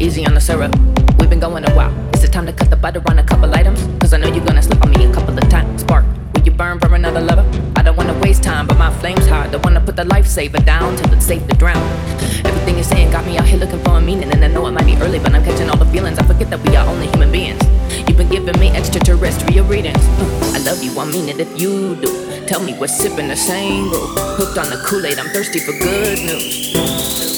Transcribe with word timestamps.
easy 0.00 0.26
on 0.26 0.34
the 0.34 0.40
syrup. 0.40 0.74
We've 1.18 1.28
been 1.28 1.40
going 1.40 1.68
a 1.68 1.74
while. 1.74 1.92
Is 2.14 2.24
it 2.24 2.32
time 2.32 2.46
to 2.46 2.52
cut 2.52 2.70
the 2.70 2.76
butter 2.76 3.02
on 3.06 3.18
a 3.18 3.22
couple 3.22 3.54
items? 3.54 3.80
Cause 4.00 4.14
I 4.14 4.16
know 4.16 4.28
you're 4.28 4.44
gonna 4.44 4.62
slip 4.62 4.82
on 4.82 4.90
me 4.92 5.04
a 5.04 5.12
couple 5.12 5.36
of 5.36 5.48
times. 5.48 5.82
Spark, 5.82 6.06
will 6.34 6.42
you 6.42 6.50
burn 6.50 6.80
for 6.80 6.94
another 6.94 7.20
lover? 7.20 7.44
I 7.76 7.82
don't 7.82 7.96
wanna 7.96 8.18
waste 8.20 8.42
time, 8.42 8.66
but 8.66 8.78
my 8.78 8.90
flame's 8.98 9.26
hot. 9.26 9.52
Don't 9.52 9.62
wanna 9.62 9.80
put 9.80 9.96
the 9.96 10.04
lifesaver 10.04 10.64
down 10.64 10.96
till 10.96 11.12
it's 11.12 11.26
safe 11.26 11.46
to 11.48 11.56
drown. 11.56 11.82
Everything 12.46 12.76
you're 12.76 12.84
saying 12.84 13.10
got 13.10 13.26
me 13.26 13.36
out 13.36 13.46
here 13.46 13.58
looking 13.58 13.82
for 13.84 13.98
a 13.98 14.00
meaning, 14.00 14.32
and 14.32 14.42
I 14.42 14.48
know 14.48 14.66
it 14.66 14.72
might 14.72 14.86
be 14.86 14.96
early, 14.96 15.18
but 15.18 15.34
I'm 15.34 15.44
catching 15.44 15.68
all 15.68 15.76
the 15.76 15.86
feelings. 15.86 16.18
I 16.18 16.24
forget 16.24 16.48
that 16.48 16.66
we 16.66 16.76
are 16.76 16.86
only 16.88 17.06
human 17.08 17.30
beings. 17.30 17.62
You've 18.08 18.16
been 18.16 18.30
giving 18.30 18.58
me 18.58 18.70
extraterrestrial 18.70 19.66
readings. 19.66 20.02
I 20.54 20.58
love 20.64 20.82
you, 20.82 20.98
I 20.98 21.04
mean 21.04 21.28
it 21.28 21.40
if 21.40 21.60
you 21.60 21.96
do. 21.96 22.46
Tell 22.46 22.62
me 22.62 22.72
we're 22.78 22.88
sipping 22.88 23.28
the 23.28 23.36
same. 23.36 23.90
Hooked 23.90 24.56
on 24.56 24.70
the 24.70 24.82
Kool 24.86 25.04
Aid, 25.04 25.18
I'm 25.18 25.28
thirsty 25.28 25.58
for 25.58 25.72
good 25.72 26.18
news. 26.18 27.29